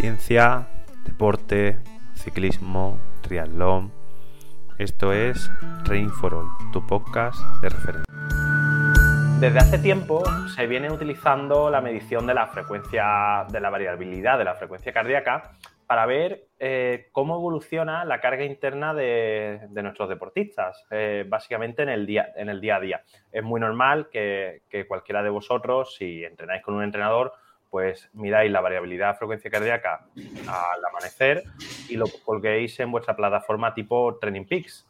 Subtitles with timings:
[0.00, 0.66] ciencia,
[1.04, 1.76] deporte,
[2.14, 3.92] ciclismo, triatlón.
[4.78, 5.50] Esto es
[5.84, 8.04] Rain for All, tu podcast de referencia.
[9.40, 10.22] Desde hace tiempo
[10.56, 15.58] se viene utilizando la medición de la frecuencia, de la variabilidad de la frecuencia cardíaca
[15.86, 22.06] para ver eh, cómo evoluciona la carga interna de, nuestros deportistas, eh, básicamente en el,
[22.06, 23.02] día, en el día a día.
[23.30, 27.34] Es muy normal que, que cualquiera de vosotros, si entrenáis con un entrenador,
[27.70, 30.06] pues miráis la variabilidad frecuencia cardíaca
[30.48, 31.44] al amanecer
[31.88, 34.86] y lo colguéis en vuestra plataforma tipo Training Peaks.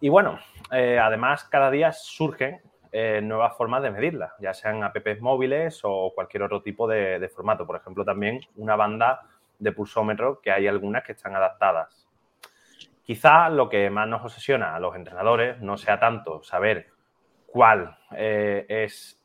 [0.00, 0.38] Y bueno,
[0.72, 2.60] eh, además cada día surgen
[2.92, 7.66] eh, nuevas formas de medirla, ya sean apps móviles o cualquier otro tipo de, formato.
[7.66, 9.22] Por ejemplo, también una banda
[9.58, 12.06] de pulsómetro que hay algunas que están adaptadas.
[13.02, 16.88] Quizá lo que más nos obsesiona a los entrenadores no sea tanto saber
[17.46, 19.20] cuál eh, es,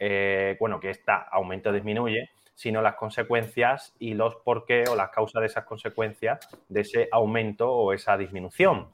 [0.59, 5.41] bueno, que este aumento disminuye, sino las consecuencias y los por qué o las causas
[5.41, 8.89] de esas consecuencias de ese aumento o esa disminución.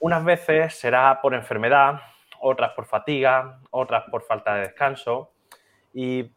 [0.00, 2.00] Unas veces será por enfermedad,
[2.40, 5.32] otras por fatiga, otras por falta de descanso
[5.92, 6.30] y,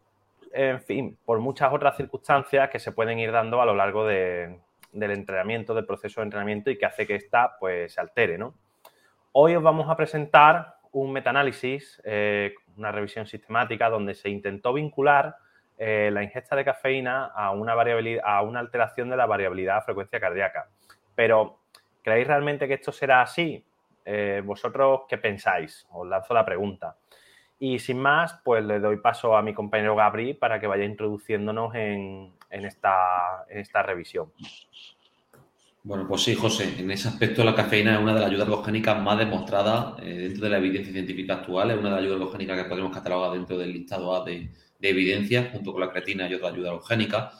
[0.52, 4.60] en fin, por muchas otras circunstancias que se pueden ir dando a lo largo del
[4.92, 8.38] entrenamiento, del proceso de entrenamiento y que hace que ésta pues, se altere.
[9.32, 15.36] Hoy os vamos a presentar un metaanálisis, eh, una revisión sistemática donde se intentó vincular
[15.80, 17.74] eh, la ingesta de cafeína a una,
[18.24, 20.68] a una alteración de la variabilidad de frecuencia cardíaca.
[21.14, 21.60] Pero,
[22.02, 23.64] ¿creéis realmente que esto será así?
[24.04, 25.86] Eh, ¿Vosotros qué pensáis?
[25.92, 26.96] Os lanzo la pregunta.
[27.60, 31.72] Y sin más, pues le doy paso a mi compañero Gabri para que vaya introduciéndonos
[31.76, 33.44] en, esta,
[33.84, 34.32] revisión.
[35.84, 39.00] Bueno, pues sí, José, en ese aspecto la cafeína es una de las ayudas ergogénicas
[39.00, 42.62] más demostradas eh, dentro de la evidencia científica actual, es una de las ayudas ergogénicas
[42.62, 46.34] que podemos catalogar dentro del listado A de, de evidencia, junto con la creatina y
[46.34, 47.32] otra ayuda halogénica.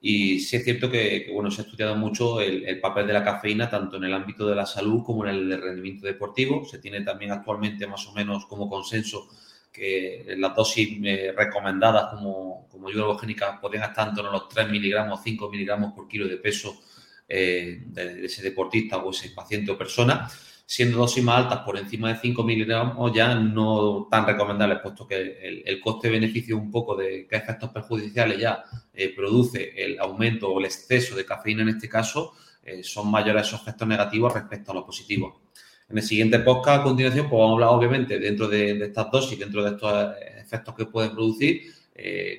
[0.00, 3.70] Y sí es cierto que, bueno, se ha estudiado mucho el, papel de la cafeína
[3.70, 6.64] tanto en el ámbito de la salud como en el rendimiento deportivo.
[6.66, 9.28] Se tiene también actualmente más o menos como consenso
[9.72, 14.68] que las dosis eh, recomendadas como, como ayuda halogénica podrían estar tanto en los 3
[14.68, 16.80] miligramos, 5 miligramos por kilo de peso
[17.26, 20.28] eh, de, ese deportista o ese paciente o persona
[20.66, 25.62] siendo dosis más altas por encima de 5 miligramos ya no tan recomendables, puesto que
[25.64, 28.64] el, coste-beneficio un poco de qué efectos perjudiciales ya
[28.94, 32.32] eh, produce el aumento o el exceso de cafeína en este caso,
[32.62, 35.34] eh, son mayores esos efectos negativos respecto a los positivos.
[35.88, 39.38] En el siguiente podcast, a continuación, pues vamos a hablar obviamente dentro de, estas dosis,
[39.38, 41.72] dentro de estos eh, efectos que pueden producir,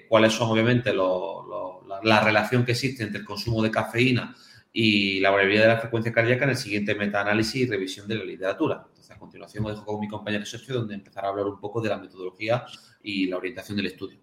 [0.10, 4.36] cuáles son obviamente la relación que existe entre el consumo de cafeína
[4.78, 8.26] y la variabilidad de la frecuencia cardíaca en el siguiente metaanálisis y revisión de la
[8.26, 8.84] literatura.
[8.90, 11.80] Entonces, a continuación me dejo con mi compañero Sergio, donde empezará a hablar un poco
[11.80, 12.66] de la metodología
[13.02, 14.20] y la orientación del estudio.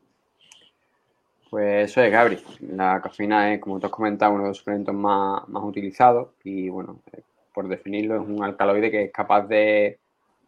[1.48, 2.38] Pues eso es, Gabri.
[2.68, 6.68] La cafeína es, como tú has comentado, uno de los suplementos más, más utilizados y,
[6.68, 7.22] bueno, eh,
[7.54, 10.00] por definirlo, es un alcaloide que es capaz de,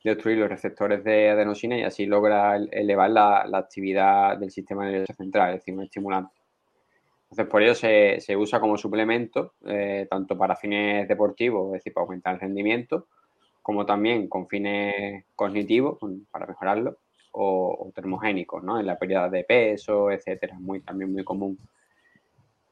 [0.04, 4.84] de obstruir los receptores de adenosina y así logra elevar la, la actividad del sistema
[4.84, 6.33] nervioso central, es decir, un estimulante.
[7.34, 12.04] Entonces, por ello se, usa como suplemento, eh, tanto para fines deportivos, es decir, para
[12.04, 13.08] aumentar el rendimiento,
[13.60, 15.98] como también con fines cognitivos,
[16.30, 16.98] para mejorarlo,
[17.32, 18.78] o, termogénicos, ¿no?
[18.78, 21.58] En la pérdida de peso, etcétera, muy, también muy común.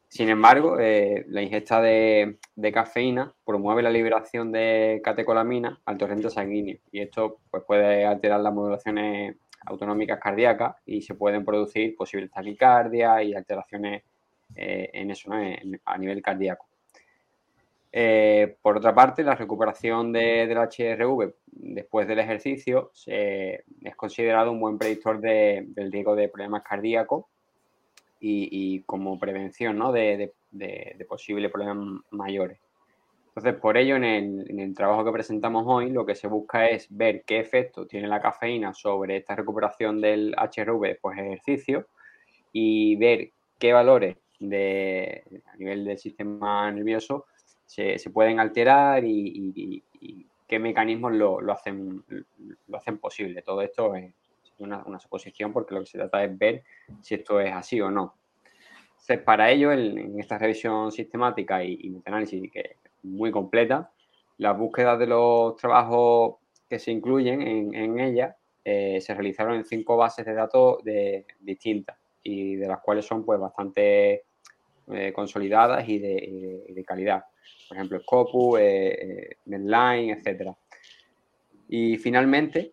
[0.07, 2.39] Sin embargo, eh, la ingesta de,
[2.73, 8.55] cafeína promueve la liberación de catecolamina al torrente sanguíneo y esto pues, puede alterar las
[8.55, 9.35] modulaciones
[9.67, 14.05] autonómicas cardíacas y se pueden producir posibles taquicardias y alteraciones
[14.57, 15.31] eh, en eso,
[15.85, 16.67] a nivel cardíaco.
[17.95, 24.61] Eh, por otra parte, la recuperación de, del HRV después del ejercicio es considerado un
[24.61, 27.27] buen predictor del riesgo de problemas cardíacos
[28.19, 30.33] y, como prevención de,
[31.07, 32.59] posibles problemas mayores.
[33.29, 36.69] Entonces, por ello, en el, en el, trabajo que presentamos hoy, lo que se busca
[36.69, 41.87] es ver qué efecto tiene la cafeína sobre esta recuperación del HRV después del ejercicio
[42.53, 44.17] y ver qué valores
[44.49, 47.27] de, a nivel del sistema nervioso
[47.67, 49.83] se, pueden alterar y,
[50.47, 52.05] qué mecanismos lo, hacen,
[52.69, 53.41] lo hacen posible.
[53.43, 54.13] Todo esto es
[54.59, 56.63] una, suposición porque lo que se trata es ver
[57.01, 58.15] si esto es así o no.
[58.93, 63.91] Entonces, para ello, en, esta revisión sistemática y, y análisis que muy completa,
[64.39, 66.37] las búsquedas de los trabajos
[66.69, 71.97] que se incluyen en, ella eh, se realizaron en cinco bases de datos de, distintas
[72.23, 74.25] y de las cuales son pues bastante
[74.91, 77.25] eh, consolidadas y de, calidad.
[77.69, 80.51] Por ejemplo, Scopus, eh, eh, Medline, etc.
[81.69, 82.73] Y finalmente,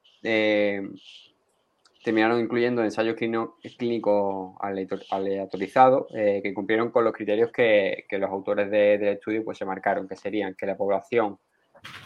[2.03, 4.55] terminaron incluyendo ensayos clínicos
[5.09, 10.07] aleatorizados eh, que cumplieron con los criterios que, los autores del estudio pues, se marcaron,
[10.07, 11.37] que serían que la población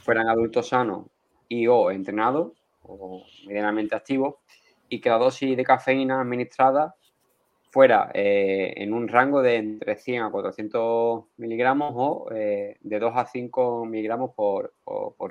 [0.01, 1.07] fueran adultos sanos
[1.47, 4.35] y o entrenados o medianamente activos
[4.89, 6.95] y que la dosis de cafeína administrada
[7.73, 13.13] fuera eh, en un rango de entre 100 a 400 miligramos o eh, de 2
[13.15, 14.75] a 5 miligramos por,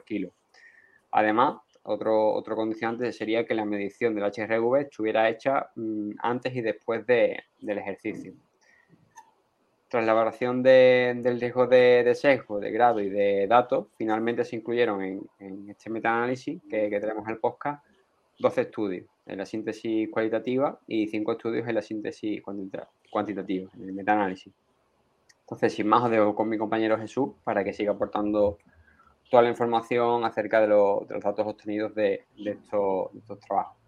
[0.05, 0.33] kilo.
[1.13, 6.63] Además, otro, otro condicionante sería que la medición del HRV estuviera hecha mm, antes y
[6.63, 8.35] después del ejercicio.
[9.87, 15.01] Tras la evaluación del riesgo de, sesgo, de grado y de datos, finalmente se incluyeron
[15.39, 17.85] en, este metaanálisis que, que tenemos en el podcast
[18.41, 22.43] 12 estudios en la síntesis cualitativa y 5 estudios en la síntesis
[23.11, 24.53] cuantitativa, en el metaanálisis.
[25.41, 28.59] Entonces, sin más, os dejo con mi compañero Jesús para que siga aportando
[29.31, 33.83] toda la información acerca de, los datos obtenidos de, estos trabajos.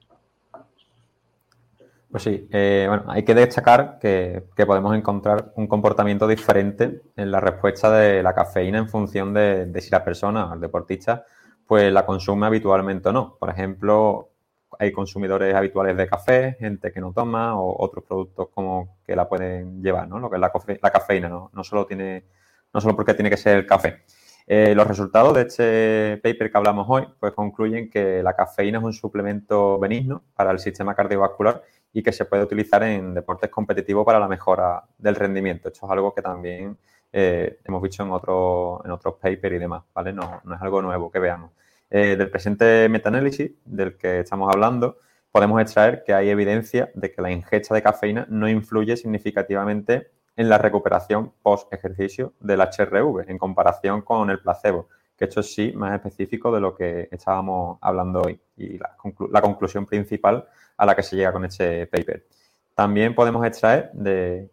[2.11, 7.41] Pues sí, eh, bueno, hay que destacar que, podemos encontrar un comportamiento diferente en la
[7.41, 11.25] respuesta de la cafeína en función de, si la persona, el deportista,
[11.67, 13.37] pues la consume habitualmente o no.
[13.37, 14.31] Por ejemplo,
[14.79, 19.29] hay consumidores habituales de café, gente que no toma o otros productos como que la
[19.29, 20.19] pueden llevar, ¿no?
[20.19, 21.51] Lo que es la, cafeína, ¿no?
[21.53, 22.25] No solo tiene,
[22.73, 24.03] no solo porque tiene que ser el café.
[24.47, 28.85] Eh, los resultados de este paper que hablamos hoy, pues concluyen que la cafeína es
[28.85, 31.63] un suplemento benigno para el sistema cardiovascular
[31.93, 35.69] y que se puede utilizar en deportes competitivos para la mejora del rendimiento.
[35.69, 36.77] Esto es algo que también
[37.13, 40.13] eh, hemos visto en, otro, en otros papers y demás, ¿vale?
[40.13, 41.53] No, es algo nuevo que veamos.
[41.97, 44.99] Eh, del presente metaanálisis del que estamos hablando,
[45.31, 50.49] podemos extraer que hay evidencia de que la ingesta de cafeína no influye significativamente en
[50.49, 55.95] la recuperación post-ejercicio del HRV en comparación con el placebo, que esto es sí más
[55.95, 58.97] específico de lo que estábamos hablando hoy y la,
[59.31, 62.27] la conclusión principal a la que se llega con este paper.
[62.75, 64.51] También podemos extraer de,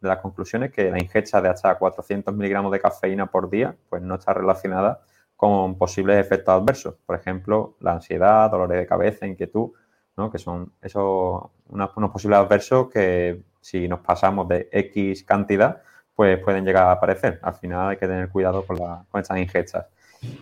[0.00, 4.14] las conclusiones que la ingesta de hasta 400 miligramos de cafeína por día pues no
[4.14, 5.00] está relacionada
[5.40, 9.70] con posibles efectos adversos, por ejemplo, la ansiedad, dolores de cabeza, inquietud,
[10.14, 10.30] ¿no?
[10.30, 15.80] que son esos unos, posibles adversos que si nos pasamos de X cantidad,
[16.14, 17.40] pues pueden llegar a aparecer.
[17.40, 19.86] Al final hay que tener cuidado con, la, con estas ingestas.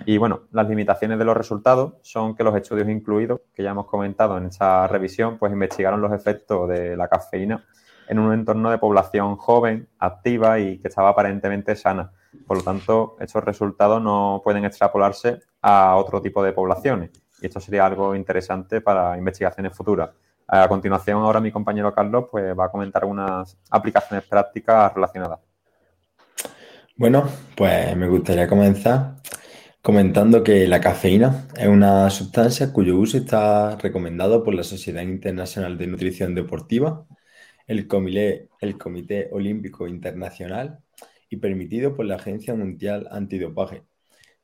[0.04, 3.86] Y bueno, las limitaciones de los resultados son que los estudios incluidos, que ya hemos
[3.86, 7.64] comentado en esta revisión, pues investigaron los efectos de la cafeína
[8.08, 12.10] en un entorno de población joven, activa y que estaba aparentemente sana.
[12.48, 17.10] Por lo tanto, estos resultados no pueden extrapolarse a otro tipo de poblaciones.
[17.42, 20.08] Y esto sería algo interesante para investigaciones futuras.
[20.46, 25.40] A continuación, ahora mi compañero Carlos pues, va a comentar unas aplicaciones prácticas relacionadas.
[26.96, 29.16] Bueno, pues me gustaría comenzar
[29.82, 35.76] comentando que la cafeína es una sustancia cuyo uso está recomendado por la Sociedad Internacional
[35.76, 37.06] de Nutrición Deportiva,
[37.66, 37.86] el
[38.60, 40.80] el Comité Olímpico Internacional
[41.28, 43.84] y permitido por la Agencia Mundial Antidopaje.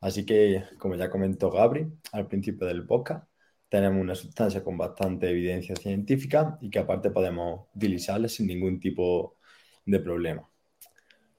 [0.01, 3.27] Así que, como ya comentó Gabri al principio del podcast,
[3.69, 9.39] tenemos una sustancia con bastante evidencia científica y que aparte podemos utilizarla sin ningún tipo
[9.87, 10.49] de problema.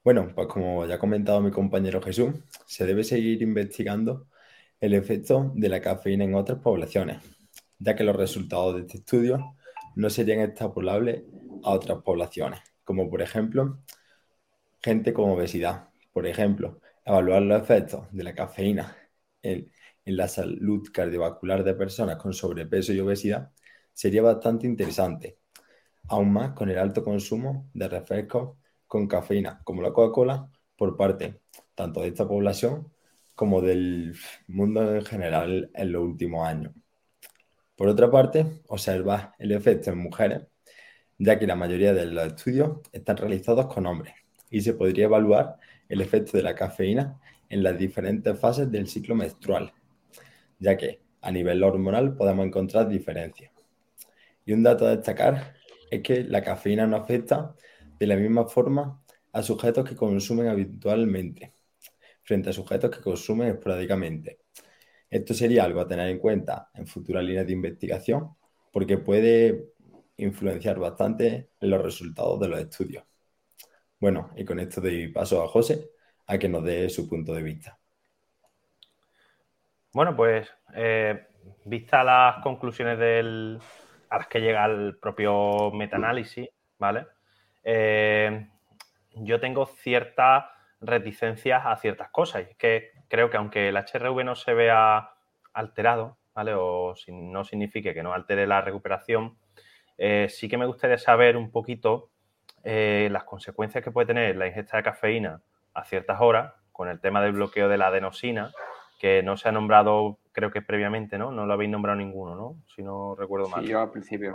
[0.04, 2.34] Bueno, pues como ya ha comentado mi compañero Jesús,
[2.66, 4.28] se debe seguir investigando
[4.80, 7.18] el efecto de la cafeína en otras poblaciones,
[7.80, 9.56] ya que los resultados de este estudio
[9.96, 11.24] no serían extrapolables
[11.64, 13.80] a otras poblaciones, como por ejemplo
[14.86, 15.90] gente con obesidad.
[16.14, 18.96] Por ejemplo, evaluar los efectos de la cafeína
[19.42, 19.72] en,
[20.06, 23.52] la salud cardiovascular de personas con sobrepeso y obesidad
[23.94, 25.40] sería bastante interesante,
[26.08, 31.42] aún más con el alto consumo de refrescos con cafeína, como la Coca-Cola, por parte
[31.74, 32.92] tanto de esta población
[33.34, 34.16] como del
[34.48, 36.74] mundo en general en los últimos años.
[37.76, 40.44] Por otra parte, observar el efecto en mujeres,
[41.18, 44.14] ya que la mayoría de los estudios están realizados con hombres
[44.56, 45.58] y se podría evaluar
[45.90, 47.20] el efecto de la cafeína
[47.50, 49.74] en las diferentes fases del ciclo menstrual,
[50.60, 53.52] ya que a nivel hormonal podemos encontrar diferencias.
[54.46, 55.56] Y un dato a destacar
[55.92, 57.54] es que la cafeína no afecta
[58.00, 61.54] de la misma forma a sujetos que consumen habitualmente
[62.24, 64.40] frente a sujetos que consumen esporádicamente.
[65.10, 68.38] Esto sería algo a tener en cuenta en futuras líneas de investigación
[68.72, 69.74] porque puede
[70.16, 73.04] influenciar bastante los resultados de los estudios.
[74.06, 75.90] Bueno, y con esto doy paso a José
[76.28, 77.80] a que nos dé su punto de vista.
[79.94, 81.26] Bueno, pues eh,
[81.64, 83.60] vista las conclusiones del,
[84.12, 86.48] a las que llega el propio metaanálisis,
[86.78, 87.08] ¿vale?
[87.64, 88.48] Eh,
[89.16, 90.46] yo tengo ciertas
[90.82, 92.44] reticencias a ciertas cosas.
[92.44, 95.16] Y es que creo que aunque el HRV no se vea
[95.52, 96.54] alterado ¿vale?
[96.54, 99.36] O si no signifique que no altere la recuperación,
[99.98, 102.12] eh, sí que me gustaría saber un poquito
[102.68, 105.40] eh, las consecuencias que puede tener la ingesta de cafeína
[105.76, 108.52] a ciertas horas con el tema del bloqueo de la adenosina,
[109.00, 111.32] que no se ha nombrado, creo que previamente, ¿no?
[111.32, 112.56] No lo habéis nombrado ninguno, ¿no?
[112.76, 113.64] Si no recuerdo mal.
[113.64, 114.34] Sí, yo al principio.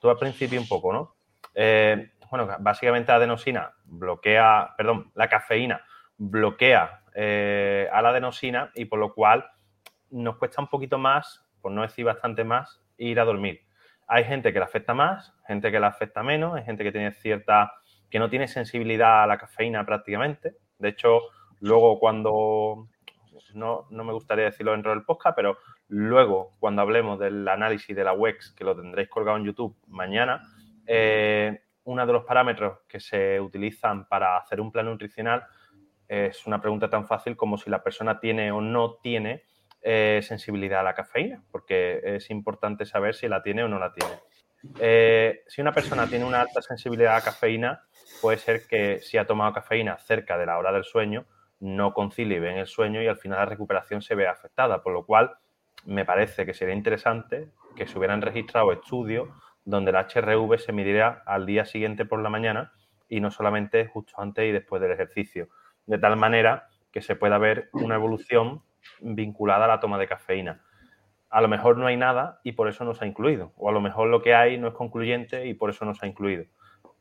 [0.00, 1.14] Tú al principio un poco, ¿no?
[1.54, 5.84] Eh, bueno, básicamente la adenosina bloquea, perdón, la cafeína
[6.16, 9.44] bloquea eh, a la adenosina y por lo cual
[10.10, 13.60] nos cuesta un poquito más, por no decir bastante más, ir a dormir.
[14.14, 17.12] Hay gente que le afecta más, gente que le afecta menos, hay gente que tiene
[17.12, 17.72] cierta,
[18.10, 20.54] que no tiene sensibilidad a la cafeína prácticamente.
[20.78, 21.22] De hecho,
[21.60, 22.88] luego cuando,
[23.54, 25.56] no, me gustaría decirlo dentro del podcast, pero
[25.88, 30.42] luego cuando hablemos del análisis de la WEX, que lo tendréis colgado en YouTube mañana,
[30.86, 35.42] eh, uno de los parámetros que se utilizan para hacer un plan nutricional
[36.06, 39.44] es una pregunta tan fácil como si la persona tiene o no tiene
[39.82, 43.92] eh, sensibilidad a la cafeína, porque es importante saber si la tiene o no la
[43.92, 44.14] tiene.
[44.78, 47.82] Eh, si una persona tiene una alta sensibilidad a la cafeína,
[48.20, 51.26] puede ser que si ha tomado cafeína cerca de la hora del sueño,
[51.60, 55.04] no concilie bien el sueño y al final la recuperación se ve afectada, por lo
[55.04, 55.36] cual
[55.84, 59.28] me parece que sería interesante que se hubieran registrado estudios
[59.64, 62.72] donde el HRV se midiera al día siguiente por la mañana
[63.08, 65.48] y no solamente justo antes y después del ejercicio,
[65.86, 68.62] de tal manera que se pueda ver una evolución
[69.00, 70.62] vinculada a la toma de cafeína.
[71.30, 73.52] A lo mejor no hay nada y por eso no se ha incluido.
[73.56, 76.04] O a lo mejor lo que hay no es concluyente y por eso no se
[76.04, 76.44] ha incluido.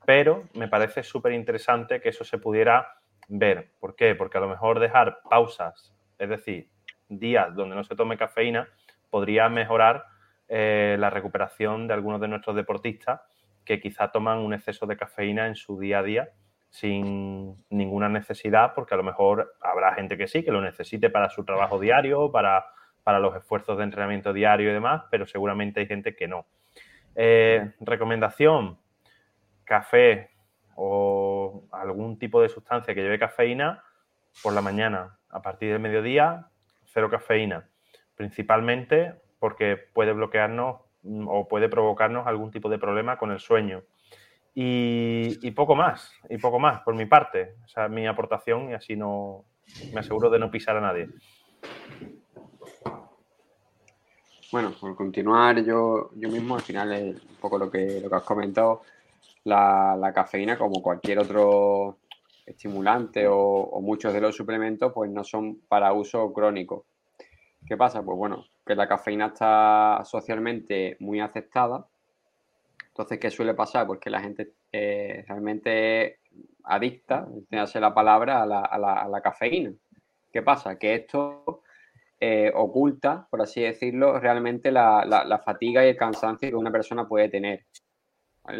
[0.05, 2.95] Pero me parece súper interesante que eso se pudiera
[3.27, 3.71] ver.
[3.79, 4.15] ¿Por qué?
[4.15, 6.69] Porque a lo mejor dejar pausas, es decir,
[7.09, 8.67] días donde no se tome cafeína,
[9.09, 10.05] podría mejorar
[10.47, 13.21] eh, la recuperación de algunos de nuestros deportistas
[13.65, 16.29] que quizá toman un exceso de cafeína en su día a día
[16.71, 21.29] sin ninguna necesidad, porque a lo mejor habrá gente que sí, que lo necesite para
[21.29, 22.65] su trabajo diario, para,
[23.19, 26.45] los esfuerzos de entrenamiento diario y demás, pero seguramente hay gente que no.
[27.13, 28.79] Eh, recomendación,
[29.65, 30.29] café
[30.75, 33.83] o algún tipo de sustancia que lleve cafeína
[34.41, 35.17] por la mañana.
[35.29, 36.47] A partir del mediodía,
[36.85, 37.67] cero cafeína.
[38.15, 43.83] Principalmente porque puede bloquearnos mm, o puede provocarnos algún tipo de problema con el sueño.
[44.53, 47.55] Y, poco más, y poco más por mi parte.
[47.63, 49.45] O sea, mi aportación y así no
[49.93, 51.07] me aseguro de no pisar a nadie.
[54.51, 58.15] Bueno, por continuar, yo, yo mismo al final es un poco lo que, lo que
[58.15, 58.81] has comentado.
[59.45, 61.99] La, cafeína, como cualquier otro
[62.45, 66.85] estimulante o, o, muchos de los suplementos, pues no son para uso crónico.
[67.65, 68.03] ¿Qué pasa?
[68.03, 71.87] Pues bueno, que la cafeína está socialmente muy aceptada
[72.91, 73.87] entonces, ¿qué suele pasar?
[73.87, 76.19] Pues que la gente eh, realmente
[76.63, 78.47] adicta, hace la palabra, a
[79.07, 79.73] la, cafeína.
[80.31, 80.77] ¿Qué pasa?
[80.77, 81.63] Que esto
[82.19, 87.29] eh, oculta, por así decirlo, realmente la, fatiga y el cansancio que una persona puede
[87.29, 87.65] tener.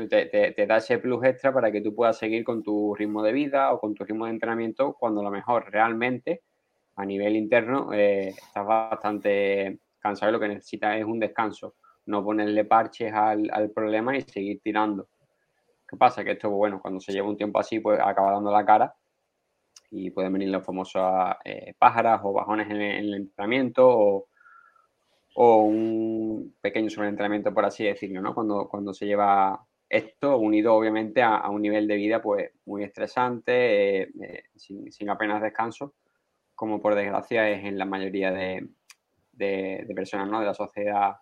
[0.09, 3.73] Te, da ese plus extra para que tú puedas seguir con tu ritmo de vida
[3.73, 6.43] o con tu ritmo de entrenamiento cuando a lo mejor realmente
[6.95, 12.23] a nivel interno eh, estás bastante cansado y lo que necesitas es un descanso no
[12.23, 15.07] ponerle parches al, problema y seguir tirando.
[15.87, 16.23] ¿Qué pasa?
[16.23, 18.93] Que esto, bueno, cuando se lleva un tiempo así, pues acaba dando la cara
[19.91, 21.03] y pueden venir los famosos
[21.43, 24.27] eh, pájaras o bajones en el, entrenamiento
[25.35, 28.33] o, un pequeño sobreentrenamiento, por así decirlo, ¿no?
[28.33, 34.03] Cuando, cuando se lleva esto unido obviamente a, un nivel de vida pues muy estresante,
[34.03, 35.93] eh, eh, sin, apenas descanso,
[36.55, 38.69] como por desgracia es en la mayoría de,
[39.33, 40.39] de, de personas ¿no?
[40.39, 41.15] de la sociedad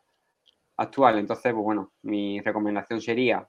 [0.79, 1.19] actual.
[1.19, 3.47] Entonces, pues bueno, mi recomendación sería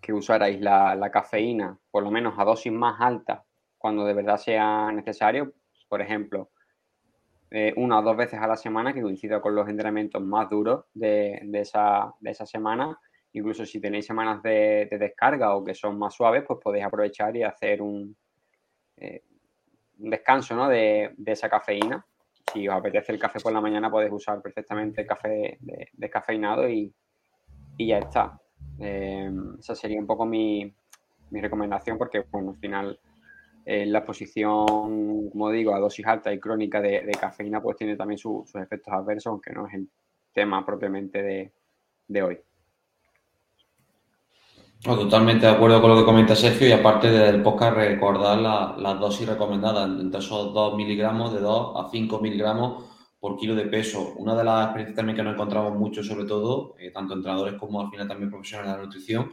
[0.00, 3.40] que usarais la, cafeína por lo menos a dosis más altas
[3.76, 5.52] cuando de verdad sea necesario.
[5.88, 6.50] Por ejemplo,
[7.50, 10.86] eh, una o dos veces a la semana que coincida con los entrenamientos más duros
[10.94, 12.14] de, esa,
[12.46, 12.98] semana.
[13.32, 17.42] Incluso si tenéis semanas de, descarga o que son más suaves, pues podéis aprovechar y
[17.42, 18.16] hacer un,
[18.96, 19.22] eh,
[19.98, 20.68] un descanso ¿no?
[20.68, 22.04] de, de esa cafeína
[22.52, 25.58] si os apetece el café por la mañana, podéis usar perfectamente café
[25.92, 26.92] descafeinado y,
[27.76, 28.40] y ya está.
[28.78, 30.72] Eh, esa sería un poco mi,
[31.30, 32.98] recomendación porque, bueno, al final
[33.64, 38.18] eh, la exposición, como digo, a dosis alta y crónica de, cafeína, pues tiene también
[38.18, 39.88] sus efectos adversos, aunque no es el
[40.32, 41.52] tema propiamente
[42.08, 42.38] de hoy
[44.82, 48.38] totalmente de acuerdo con lo que comenta Sergio y aparte del podcast recordar
[48.78, 52.84] las dosis recomendadas entre esos 2 miligramos de 2 a 5 miligramos
[53.18, 54.14] por kilo de peso.
[54.16, 57.80] Una de las experiencias también que nos encontramos mucho, sobre todo, eh, tanto entrenadores como
[57.80, 59.32] al final también profesionales de la nutrición,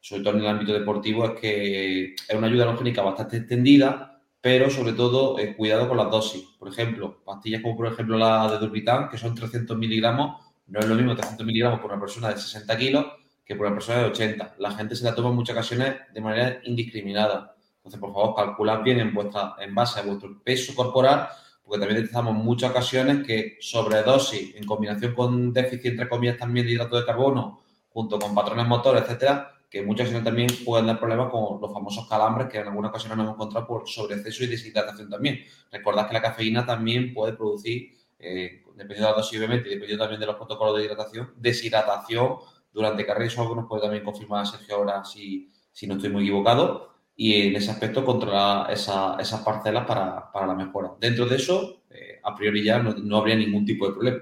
[0.00, 4.70] sobre todo en el ámbito deportivo, es que es una ayuda genómica bastante extendida, pero
[4.70, 6.42] sobre todo eh, cuidado con las dosis.
[6.58, 10.86] Por ejemplo, pastillas como por ejemplo la de Durvitan, que son 300 miligramos, no es
[10.86, 13.06] lo mismo 300 miligramos por una persona de 60 kilos
[13.46, 14.56] que por una persona de 80.
[14.58, 17.54] La gente se la toma en muchas ocasiones de manera indiscriminada.
[17.76, 21.28] Entonces, por favor, calculad bien en, vuestra, en base a vuestro peso corporal,
[21.64, 26.72] porque también detectamos muchas ocasiones que sobredosis en combinación con déficit, entre comillas, también de
[26.72, 31.30] hidrato de carbono, junto con patrones motores, etcétera, que muchas ocasiones también pueden dar problemas
[31.30, 35.08] con los famosos calambres que en algunas ocasiones nos hemos encontrado por sobreexceso y deshidratación
[35.08, 35.44] también.
[35.70, 40.02] Recordad que la cafeína también puede producir, eh, dependiendo de la dosis obviamente y dependiendo
[40.02, 42.38] también de los protocolos de hidratación, deshidratación
[42.76, 43.26] durante carrera.
[43.26, 46.90] Eso es algo nos puede también confirmar Sergio ahora si, si no estoy muy equivocado
[47.16, 50.92] y en ese aspecto controlar esas parcelas para, la mejora.
[51.00, 54.18] Dentro de eso, eh, a priori ya no, habría ningún tipo de problema.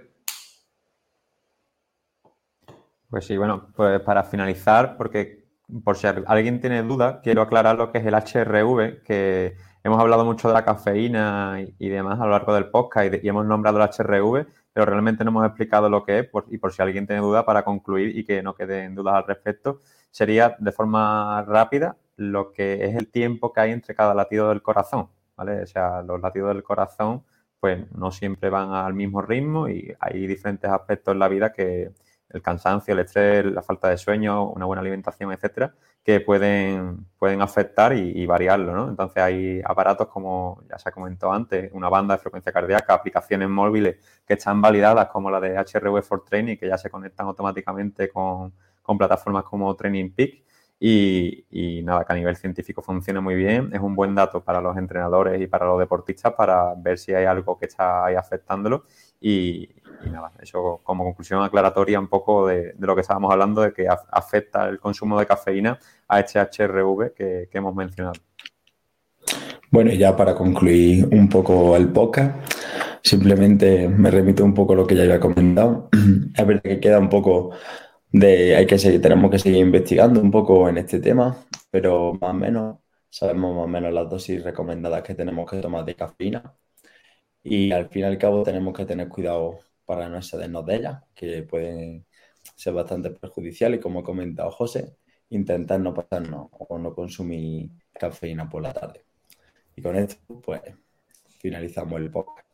[3.11, 5.45] Pues sí, bueno, pues para finalizar, porque
[5.83, 10.25] por si alguien tiene duda, quiero aclarar lo que es el HRV, que hemos hablado
[10.25, 13.89] mucho de la cafeína y, demás a lo largo del podcast y, hemos nombrado el
[13.89, 17.45] HRV, pero realmente no hemos explicado lo que es y por si alguien tiene duda
[17.45, 22.85] para concluir y que no queden dudas al respecto, sería de forma rápida lo que
[22.87, 25.63] es el tiempo que hay entre cada latido del corazón, ¿vale?
[25.63, 27.23] O sea, los latidos del corazón
[27.61, 31.93] pues no siempre van al mismo ritmo y hay diferentes aspectos en la vida que
[32.35, 37.41] el cansancio, el estrés, la falta de sueño, una buena alimentación, etcétera, que pueden, pueden
[37.41, 38.89] afectar y, variarlo, ¿no?
[38.91, 43.49] Entonces hay aparatos como ya se ha comentado antes, una banda de frecuencia cardíaca, aplicaciones
[43.49, 48.11] móviles que están validadas como la de HRV for Training, que ya se conectan automáticamente
[48.11, 50.45] con, con plataformas como Training Peak
[50.79, 53.71] y, nada, que a nivel científico funciona muy bien.
[53.73, 57.25] Es un buen dato para los entrenadores y para los deportistas para ver si hay
[57.25, 58.85] algo que está ahí afectándolo.
[59.27, 59.71] Y,
[60.13, 64.69] nada, eso como conclusión aclaratoria un poco de, lo que estábamos hablando, de que afecta
[64.69, 68.21] el consumo de cafeína a este HRV que, que hemos mencionado.
[69.71, 72.37] Bueno, y ya para concluir un poco el podcast,
[73.03, 75.89] simplemente me remito un poco a lo que ya había comentado.
[76.37, 77.53] Es verdad que queda un poco
[78.13, 81.35] de hay que seguir, tenemos que seguir investigando un poco en este tema,
[81.71, 82.77] pero más o menos
[83.09, 86.55] sabemos más o menos las dosis recomendadas que tenemos que tomar de cafeína
[87.45, 91.03] y al fin y al cabo tenemos que tener cuidado para no excedernos de ellas,
[91.15, 92.07] que pueden
[92.57, 94.97] ser bastante perjudiciales como ha comentado José,
[95.29, 99.05] intentar no pasarnos o no consumir cafeína por la tarde.
[99.77, 100.63] Y con esto, pues,
[101.39, 102.49] finalizamos el podcast.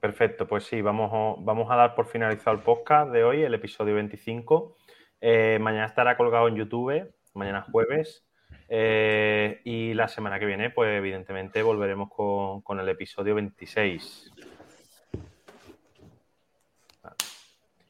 [0.00, 3.94] Perfecto, pues sí, vamos, vamos a dar por finalizado el podcast de hoy, el episodio
[3.94, 4.76] 25.
[5.20, 8.27] Eh, mañana estará colgado en YouTube, mañana jueves.
[8.68, 14.32] Eh, y la semana que viene, pues evidentemente volveremos con, el episodio 26.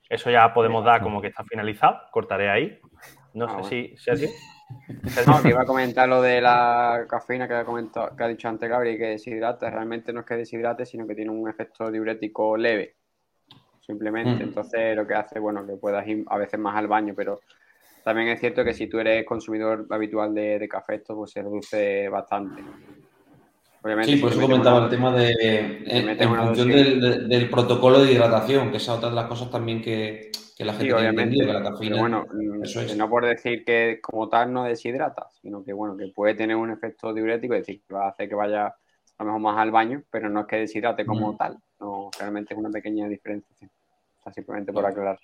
[0.09, 1.99] Eso ya podemos dar como que está finalizado.
[2.12, 2.79] Cortaré ahí.
[3.35, 4.27] No ah, sé si, si
[5.27, 8.49] no, que iba a comentar lo de la cafeína que ha, comentado, que ha dicho
[8.49, 9.68] antes Gabriel, que deshidrata.
[9.71, 12.97] Realmente no es que deshidrate, sino que tiene un efecto diurético leve.
[13.81, 14.44] Simplemente.
[14.44, 14.49] Mm.
[14.49, 17.40] Entonces, lo que hace, bueno, que puedas ir a veces más al baño, pero
[18.09, 22.09] también es cierto que si tú eres consumidor habitual de, café, esto pues se reduce
[22.09, 22.62] bastante.
[23.83, 25.85] Obviamente, sí, por eso comentaba el tema de.
[25.87, 30.64] En, función del, protocolo de hidratación, que es otra de las cosas también que, que
[30.64, 32.01] la gente sí, que la cafeína.
[32.01, 36.35] bueno, mm, no por decir que como tal no deshidrata, sino que bueno, que puede
[36.35, 38.75] tener un efecto diurético, es decir, que va a hacer que vaya a
[39.18, 41.59] lo mejor más al baño, pero no es que deshidrate como tal.
[41.79, 43.68] No, realmente es una pequeña diferencia.
[44.25, 45.18] O simplemente por aclarar.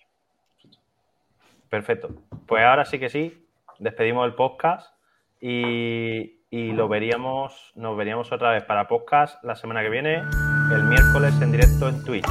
[1.75, 2.11] Perfecto.
[2.47, 3.49] Pues ahora sí que sí,
[3.81, 4.95] despedimos el podcast
[5.41, 10.23] y, y lo veríamos, nos veríamos otra vez para podcast la semana que viene,
[10.73, 12.29] el miércoles en directo en Twitch.